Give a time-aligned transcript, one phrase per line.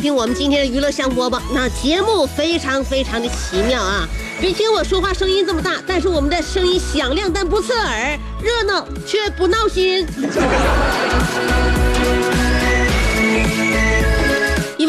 [0.00, 1.40] 听我们今天的娱乐香饽饽。
[1.52, 4.08] 那节目非常非常的奇妙啊！
[4.40, 10.06] 别听我说话声音这么大，但是我们的声音响亮但不刺耳，热闹却不闹心。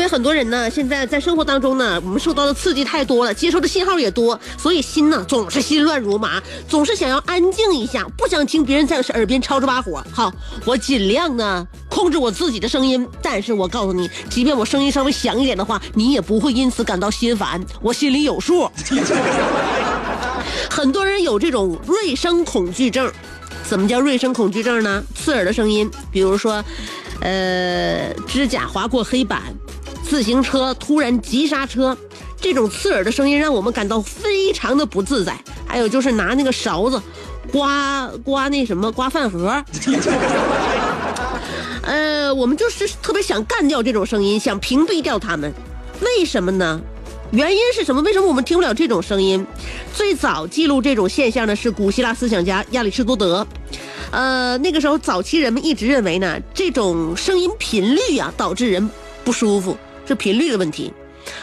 [0.09, 10.03] 很多人呢，现在在生活当中呢，我们受到的刺激太多了，接收的信号也多，所以心呢总是心乱如麻，总是想要安静一下，不想听别人在耳边吵吵把火。
[10.11, 10.33] 好，
[10.65, 18.67] 我尽量呢控制我自己的声音，但是我告诉你，即便我声音稍微响一点的话，你也不会因此感到心烦，我心里有数。
[20.71, 23.11] 很多人有这种锐声恐惧症，
[23.63, 25.03] 怎么叫锐声恐惧症呢？
[25.13, 26.65] 刺耳的声音，比如说，
[27.21, 29.43] 呃，指甲划过黑板。
[30.09, 31.95] 自行车突然急刹车，
[32.41, 35.37] 这种刺耳的声音让我们感到非常的不自在。
[35.67, 36.99] 还有就是拿那个勺子
[37.51, 39.63] 刮刮那什么刮饭盒，
[41.85, 45.53] 呃，我们就是特别想干掉这种声音，想屏蔽掉他们。
[46.01, 46.81] 为什么呢？
[47.31, 48.01] 原因是什么？
[48.01, 49.45] 为什么我们听不了这种声音？
[49.93, 53.45] 最早记录这种现象的是古希腊思想家亚里士多德。
[54.09, 58.89] 呃，那个时候早期人们一直认为呢，这种声音频率啊导致人
[59.23, 59.77] 不舒服。
[60.09, 60.91] 是频率的问题，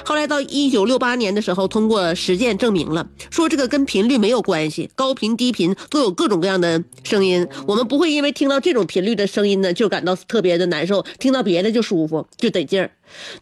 [0.04, 12.90] 后来到一九六八年的时候，通过实践证明了，说这个跟频率没有关系，高频低频都有各种各样的声音，我们不会因为听到这种频率的声音呢就感到特别的难受，听到别的就舒服就得劲儿。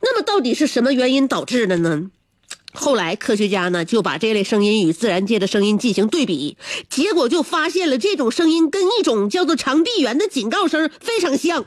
[0.02, 2.10] 那么到底是什么原因导致的呢？
[2.74, 6.58] 后来科学家呢就把这类声音与自然界的声音进行对比，
[6.90, 11.64] 结果就发现了这种声音跟一种叫做长臂猿的警告声非常像。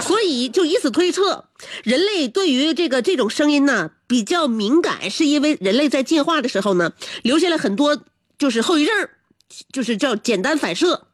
[0.00, 1.46] 所以就以此推测，
[1.82, 7.98] 人类对于这个这种声音呢比较敏感，是因为人类在进化的时候呢留下了很多
[8.38, 9.08] 就是后遗症，
[9.72, 11.06] 就是叫简单反射。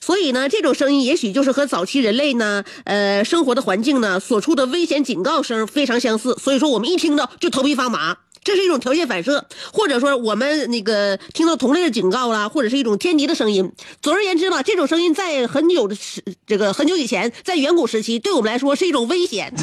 [0.00, 6.36] 所以呢，这种声音也许就是和早期人类呢，呃，生活的环境呢所出的危险警告声非常相似。
[6.40, 8.18] 所以说，我们一听到就头皮发麻。
[8.44, 13.72] 这是一种条件反射，或者说我们那个听到同类的警告啦，或者是一种天敌的声音。
[14.00, 19.52] 总而言之吧，这种声音在很久的时，这个很久以前，在远古时期，对我们来说是一种危险。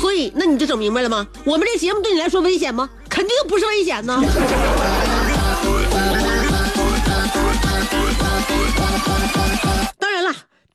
[0.00, 1.26] 所以，那你就整明白了吗？
[1.44, 2.90] 我们这节目对你来说危险吗？
[3.08, 4.22] 肯定不是危险呢。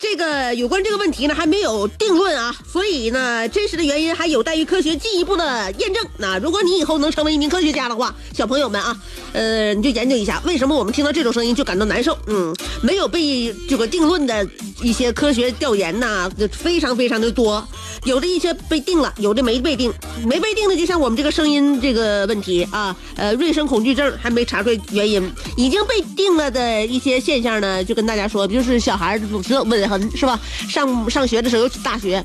[0.03, 6.05] 这个有关这个问题呢，还没有定论啊，所以呢，真实的原因还有待于科学进一步的验证。
[6.17, 8.99] 那如果你以后能成为一名科学家的话，小朋友们啊，
[9.31, 12.17] 呃，你就研究一下为什么我们听到这种声音就感到难受。
[12.27, 14.45] 嗯，没有被这个定论的
[14.83, 17.66] 一些科学调研呐，非常非常的多。
[18.03, 19.91] 有的一些被定了，有的没被定。
[20.25, 25.31] 没被定的，就像我们这个声音这个问题啊，呃，锐声恐惧症还没查出来原因。
[25.55, 30.39] 已经被定了的一些现象呢，就跟大家说，就是小孩总是吻痕，是吧？
[30.69, 32.23] 上 上学的时候，大学，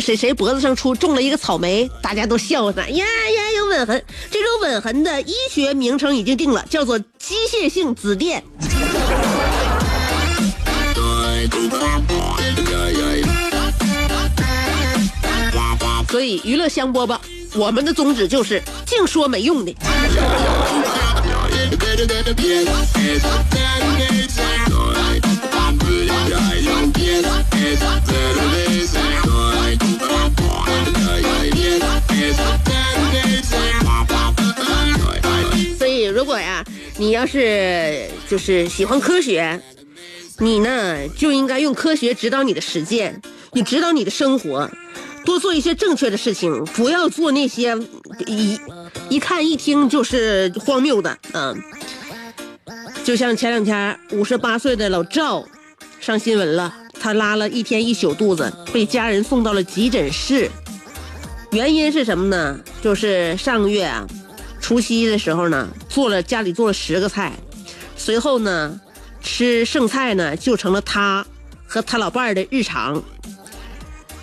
[0.00, 4.04] 谁谁脖子上出种了一个草莓，大家都笑他呀呀有吻痕。
[4.30, 8.42] 这种吻痕的医学名称已经定了，叫做机械性紫癜。
[16.08, 17.18] 所以娱乐香饽饽，
[17.56, 19.74] 我们的宗旨就是净说没用的。
[35.76, 36.64] 所以，如果呀，
[36.96, 39.60] 你要是就是喜欢科学，
[40.38, 43.20] 你呢就应该用科学指导你的实践，
[43.52, 44.70] 你指导你的生活。
[45.24, 47.76] 多做一些正确的事情，不要做那些
[48.26, 48.58] 一
[49.08, 51.16] 一看一听就是荒谬的。
[51.32, 51.56] 嗯，
[53.04, 55.44] 就像前两天五十八岁的老赵
[56.00, 56.74] 上新闻了。
[57.00, 60.50] 他拉了一天一宿肚子，被家人送到了急诊室。
[61.50, 62.58] 原因是什么呢？
[62.80, 64.06] 就是上个月啊，
[64.58, 67.34] 除夕的时候呢，做了家里做了十个菜，
[67.94, 68.80] 随后呢，
[69.24, 71.26] 吃剩菜呢就成了他
[71.66, 73.02] 和他老伴儿的日常。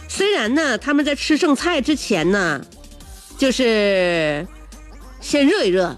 [0.08, 2.62] 虽然呢，他们在吃剩菜之前呢，
[3.38, 4.48] 就是
[5.20, 5.86] 先热一热，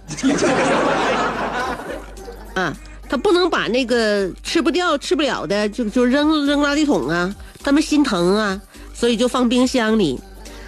[2.55, 2.73] 啊，
[3.09, 8.61] 他不能把那个吃不掉、吃不了的就就扔扔垃圾桶啊，他们心疼啊，
[8.94, 10.19] 所以就放冰箱里。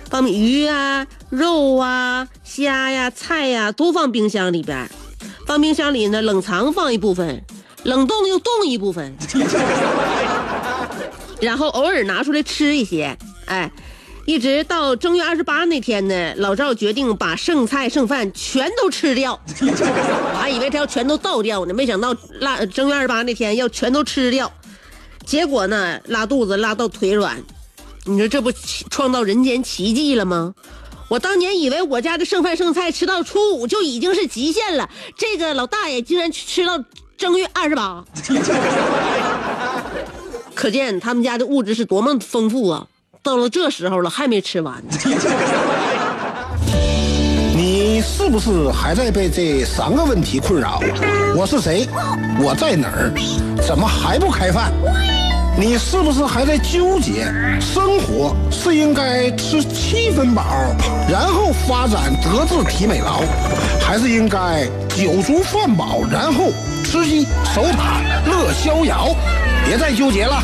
[0.07, 4.89] 放鱼啊、肉啊、虾呀、菜呀，都放冰箱里边
[5.47, 7.43] 放冰箱里呢，冷藏放一部分，
[7.85, 9.15] 冷冻又冻一部分，
[11.39, 13.15] 然后偶尔拿出来吃一些。
[13.45, 13.71] 哎，
[14.25, 19.39] 一直到正月二十八那天呢，老赵决定把剩菜剩饭全都吃掉。
[19.61, 24.51] 我还以为他要全都倒掉呢，没想到拉正月二十八那天要全都吃掉，
[25.25, 27.43] 结果呢，拉肚子拉到腿软。
[28.05, 28.51] 你说这不
[28.89, 30.55] 创造人间奇迹了吗？
[31.07, 36.83] 我当年以为我家的剩饭剩菜吃到初五就已经是极限了，这个老大爷竟然吃到
[37.17, 38.03] 正月二十八，
[40.53, 42.85] 可见他们家的物质是多么丰富啊！
[43.23, 44.83] 到了这时候了还没吃完。
[47.55, 50.81] 你是不是还在被这三个问题困扰？
[51.35, 51.87] 我是谁？
[52.39, 53.11] 我在哪儿？
[53.65, 54.71] 怎么还不开饭？
[55.57, 57.31] 你是不是还在纠结，
[57.61, 60.43] 生活是应该吃七分饱，
[61.09, 63.21] 然后发展德智体美劳，
[63.79, 66.51] 还是应该酒足饭饱，然后
[66.83, 67.23] 吃鸡
[67.53, 69.15] 守塔乐逍遥？
[69.65, 70.43] 别再纠结了。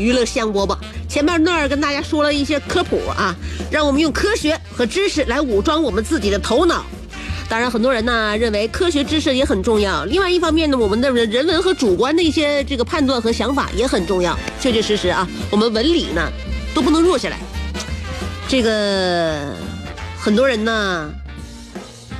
[0.00, 0.76] 娱乐香饽饽，
[1.08, 3.36] 前面那儿跟大家说了一些科普啊，
[3.70, 6.84] 让我们用科学和知识来武装我们自己的头脑。
[7.48, 10.04] 当然，很多人呢认为科学知识也很重要。
[10.04, 14.38] 另外一方面呢，我们的人文和主观的一些这个判断和想法也很重要。
[14.60, 16.30] 确确实实啊，我们文理呢
[16.74, 17.38] 都不能弱下来。
[18.48, 19.52] 这个
[20.18, 21.10] 很多人呢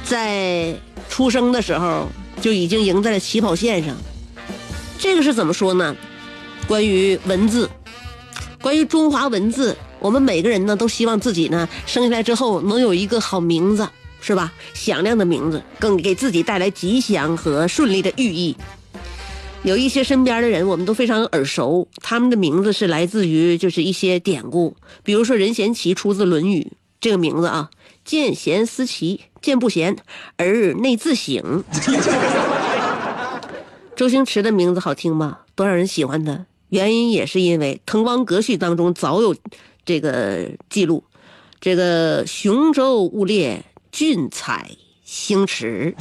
[0.04, 0.74] 在
[1.08, 2.08] 出生的时候
[2.40, 3.96] 就已经赢在了起跑线上。
[4.98, 5.96] 这个是怎么说呢？
[6.70, 7.69] 关于文字，
[8.62, 13.88] 关于中华文字，我们每个人呢都希望自己呢生下来之后能有一个好名字，
[14.20, 14.52] 是吧？
[14.72, 18.56] 响亮的名字，更给自己带来吉祥和顺利的寓意。
[19.64, 26.68] 有一些身边的人，我们都非常耳熟，他们的名字是来自于就是一些典故，比如说任贤齐出自《论语》
[27.00, 27.71] 这个名字啊
[28.06, 29.97] ，“见贤思齐，见不贤
[30.37, 31.64] 而内自省”。
[33.97, 35.38] 周星驰的名字好听吗？
[35.56, 36.47] 多少人喜欢他？
[36.70, 39.34] 原因也是因为《滕王阁序》当中早有
[39.84, 41.02] 这个记录，
[41.60, 44.70] 这个雄州雾列，俊采
[45.04, 45.92] 星驰。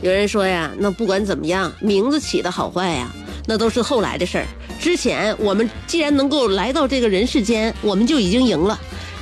[0.00, 3.12] 有人说呀，那不管怎么样，名字起的好坏呀，
[3.46, 4.46] 那都是后来的事儿。
[4.80, 8.80] 之前我们既然能够来到这个人世间，我们就已经赢了。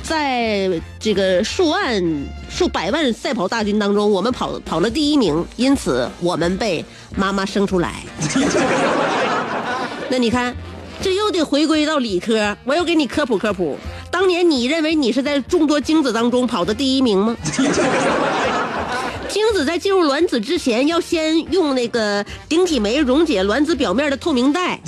[0.09, 0.67] 在
[0.99, 2.03] 这个数万、
[2.49, 6.83] 数百万赛跑大军当中，我们跑跑了第一名，因此我们被
[7.15, 8.01] 妈妈生出来。
[10.09, 10.55] 那你看，
[10.99, 13.77] 这又得回归到理科，我又给你科普科普。
[14.09, 17.37] 当年你认为你是在众多精子当中跑的第一名吗？
[19.29, 24.79] 精子在进入卵子之前，要先用那个顶体酶溶解卵子表面的透明带。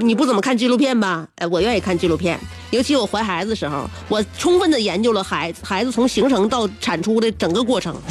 [0.00, 1.26] 你不怎么看纪录片吧？
[1.36, 2.38] 哎，我愿意看纪录片，
[2.70, 7.94] 尤其我怀孩子的时候，我充分的研究了孩子孩子从形成到产出的整个过程。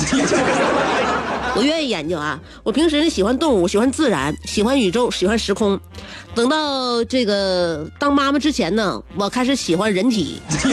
[1.56, 2.40] 我愿意研究啊！
[2.64, 5.78] 我平时喜欢动物，喜欢自然，喜欢宇宙，喜欢时空。
[6.36, 10.40] 等到这个当妈妈之前呢，我开始喜欢人体。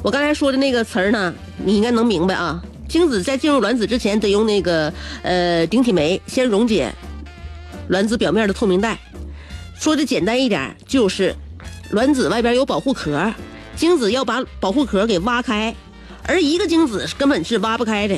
[0.00, 2.62] 我刚才说的那个词儿呢，你应该能明白啊。
[2.88, 4.90] 精子在进入卵子之前，得用那个
[5.22, 6.90] 呃顶体酶先溶解
[7.88, 8.98] 卵子表面的透明带。
[9.78, 11.34] 说的简单一点，就是
[11.90, 13.32] 卵子外边有保护壳，
[13.76, 15.74] 精子要把保护壳给挖开，
[16.24, 18.16] 而一个精子根本是挖不开的。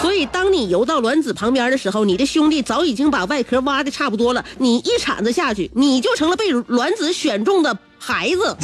[0.00, 8.56] 所以，当你游到卵子旁边的时候，你的兄弟早已经把外壳挖的差不多了，你一铲子下去，你就成了被卵子选中的孩子。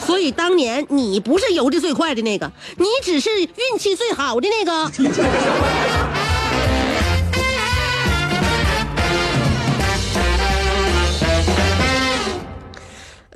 [0.00, 4.90] 所以当年你不是游的最快的那个，你只是运气最好的那个。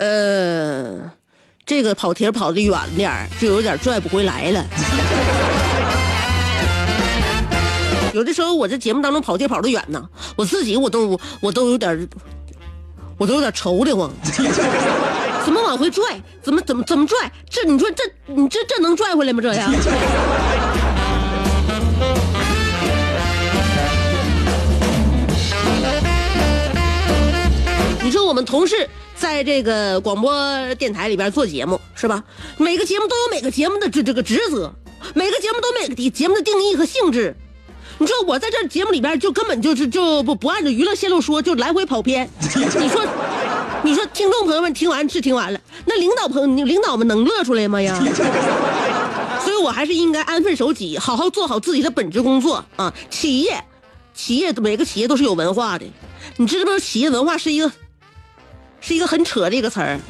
[0.03, 0.99] 呃，
[1.65, 4.65] 这个跑题跑的远点儿，就有点拽不回来了。
[8.13, 10.05] 有的时候我这节目当中跑题跑的远呢，
[10.35, 12.09] 我自己我都我都有点，
[13.17, 14.11] 我都有点愁的慌。
[15.45, 16.21] 怎么往回拽？
[16.43, 17.31] 怎么怎么怎么拽？
[17.49, 19.41] 这你说这你这这能拽回来吗？
[19.41, 19.73] 这样？
[28.03, 28.89] 你说我们同事
[29.23, 30.35] 在这个广播
[30.75, 32.25] 电台里边做节目是吧？
[32.59, 34.75] 每个节目都有每个节目的这这个职责，
[35.15, 37.37] 每个节目都有每个节目的定义和性质。
[37.99, 42.29] 你说我在这节目里边就根本就是就不不按照娱乐线路说，就来回跑偏。
[42.57, 43.07] 你说，
[43.85, 47.97] 你说听众朋友们听完是听完了，那领导朋友领导们能乐出来吗呀？
[49.45, 52.93] 所以我还是应该安分守己，好好做好自己的本职工作啊！
[53.09, 53.63] 企业，
[54.15, 55.87] 企业每个企业都是有文化的，
[56.39, 57.71] 你知不知道企业文化是一个，
[58.83, 59.99] 是一个很扯的一个词儿。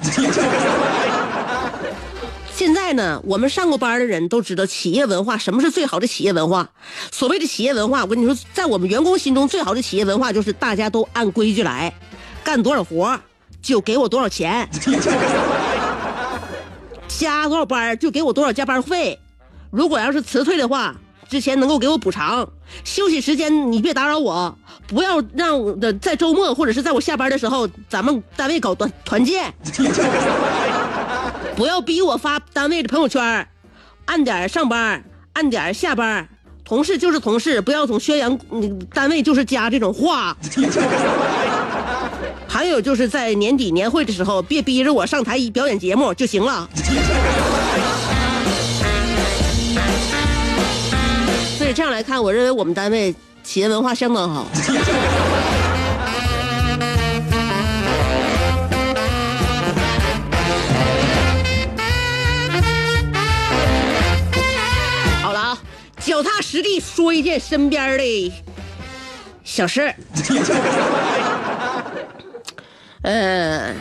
[2.54, 6.68] 现在呢，我们上过班的人都知道企业文化什么是最好的企业文化。
[7.10, 11.92] 所谓的企业文化，我跟你说，在我们员工心中最好的企业文化就是大家都按规矩来，
[12.44, 13.18] 干多少活
[13.60, 14.68] 就给我多少钱，
[17.08, 19.18] 加多少班就给我多少加班费。
[19.70, 20.94] 如果要是辞退的话，
[21.32, 22.46] 之前能够给我补偿。
[22.84, 24.54] 休息时间你别打扰我，
[24.86, 29.50] 不要让的在周末或者是在我下班的时候，咱们单位搞团团建。
[31.56, 33.48] 不要逼我发单位的朋友圈，
[34.04, 36.28] 按点上班，按点下班，
[36.66, 38.38] 同事就是同事，不要总宣扬
[38.92, 40.36] 单位就是家这种话。
[42.46, 46.68] 还有就是在年底年会的时候，别逼着我上台表演节目就行了。
[51.74, 54.46] 这样来看，我认为我们单位企业文化相当好。
[65.22, 65.58] 好了啊
[65.98, 68.32] 脚踏实地说一件身边的
[69.42, 69.94] 小事儿。
[73.02, 73.74] 呃，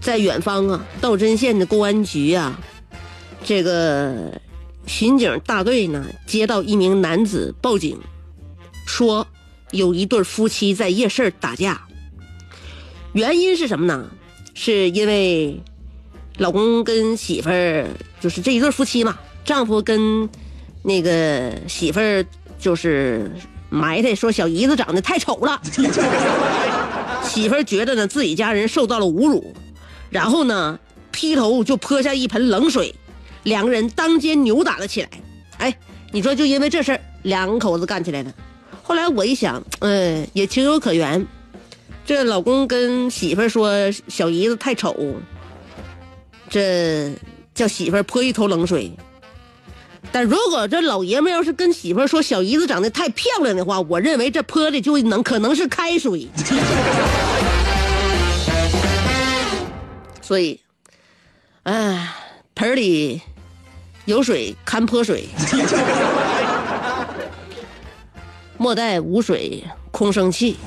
[0.00, 2.54] 在远方啊，道真县的公安局啊，
[3.42, 4.30] 这个
[4.86, 7.98] 巡警大队呢，接到一名男子报警，
[8.86, 9.26] 说
[9.72, 11.80] 有一对夫妻在夜市打架。
[13.12, 14.08] 原因是什么呢？
[14.54, 15.60] 是因为
[16.38, 17.86] 老公跟媳妇儿，
[18.20, 20.28] 就是这一对夫妻嘛，丈夫跟。
[20.88, 22.24] 那个媳妇儿
[22.60, 23.28] 就是
[23.68, 25.60] 埋汰说小姨子长得太丑了，
[27.26, 29.52] 媳妇儿觉得呢自己家人受到了侮辱，
[30.10, 30.78] 然后呢
[31.10, 32.94] 劈头就泼下一盆冷水，
[33.46, 35.08] 两个人当街扭打了起来。
[35.58, 35.72] 哎，
[36.12, 38.34] 你说就因为这事儿，两口子干起来了。
[38.82, 41.24] 后来我一想，嗯，也情有可原。
[42.04, 44.94] 这老公跟媳妇儿说小姨子太丑，
[46.50, 47.12] 这
[47.54, 48.90] 叫媳妇儿泼一头冷水。
[50.10, 56.28] 但如果这老爷们要是跟媳妇说小姨子长得太漂亮的话，我认为这泼的就能可能是开水。
[60.20, 60.60] 所以，
[61.62, 62.12] 哎，
[62.54, 63.20] 盆里
[64.06, 65.28] 有水看泼水，
[68.56, 70.56] 莫待无水空生气。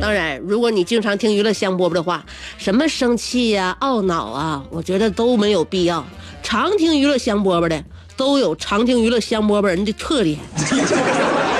[0.00, 2.24] 当然如果你经常听娱乐香饽饽的话，
[2.56, 6.02] 什么生气呀、懊恼啊，我觉得都没有必要。
[6.42, 7.84] 常听娱乐香饽饽的，
[8.16, 10.38] 都有常听娱乐香饽饽人的特点。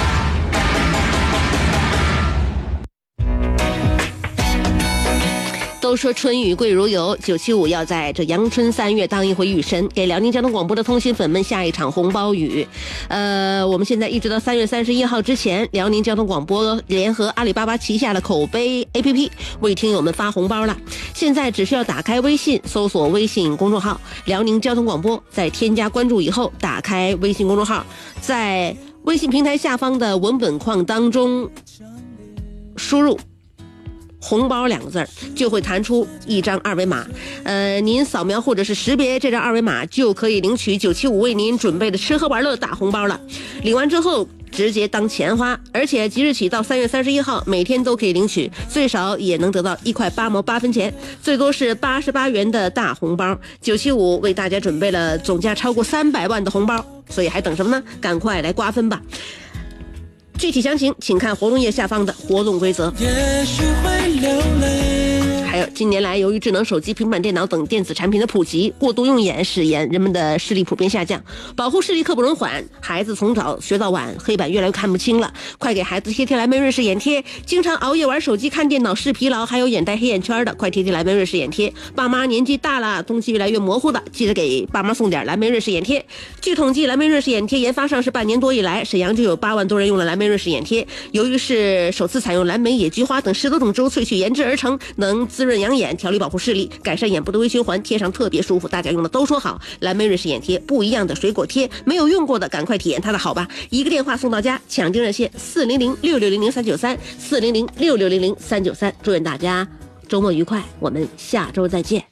[5.91, 12.65] 都说春雨贵如油，九七五要在这阳春三月当一回雨神，给辽宁交通广播的通信粉们下一场红包雨。
[13.09, 19.29] 呃，我们现在一直到三月三十一号之前，辽宁交通广播联合阿里巴巴旗下的口碑 APP
[19.59, 20.77] 为听友们发红包了。
[21.13, 27.85] 现在只需要打开微信，搜索微信公众号“辽宁交通广播”，在添加关注以后，打开微信公众号，
[28.21, 31.49] 在微信平台下方的文本框当中
[32.77, 33.19] 输入。
[34.21, 37.05] 红包两个字儿就会弹出一张二维码，
[37.43, 43.19] 呃，您扫描或者是识别这张二维码，就可以领取九七五为您准备的吃喝玩乐大红包了。
[43.63, 53.37] 领完之后直接当钱花，而且即日起到三月三十一号，每天都可以领取，最少也能得到一块八毛八分钱，最多是八十八元的大红包。
[53.59, 57.83] 九七五为大家准备了总价超过三百万的红包，所以还等什么呢？
[57.99, 59.01] 赶快来瓜分吧！
[60.41, 62.91] 具体详情，请看活动页下方的活动规则。
[62.97, 64.90] 也许会流泪
[65.67, 71.21] 近年来由于智能手机、平板电脑等电子产品的普及，过度用眼使眼人们的视力普遍下降，
[71.55, 72.63] 保护视力刻不容缓。
[72.79, 77.23] 孩子从早学到晚，黑板越来越看不清了，快给孩子贴贴蓝莓瑞士眼贴。
[77.45, 81.73] 经常熬夜玩手机、看电脑视疲劳，还有眼袋、黑眼圈的，快贴贴蓝莓瑞士眼贴。
[81.95, 86.05] 爸妈年纪大了，东西越来越模糊的，记得给爸妈送点蓝莓瑞士眼贴。
[86.39, 90.85] 据统计，蓝莓瑞士眼贴研发上市半年多以来，沈阳就有八万多人用了蓝莓瑞士眼贴。
[91.11, 98.69] 由于是首次采用蓝莓、野菊花等十多种植物萃取研制而成，能滋润润养眼、调理保护视力、改善眼部的微循环，贴上特别舒服。
[98.69, 103.45] 大家用的都说好，蓝莓瑞士眼贴不一样的水果贴，没有用过的赶快体验它的好吧！
[103.69, 108.93] 一个电话送到家，抢订热线四零零六六零零三九三四零零六六零零三九三。
[109.03, 109.67] 祝愿大家
[110.07, 112.11] 周末愉快，我们下周再见。